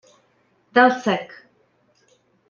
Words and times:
Dal 0.75 0.91
sec. 1.03 1.31